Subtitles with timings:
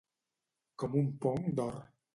[0.85, 1.83] Com un pom d'or.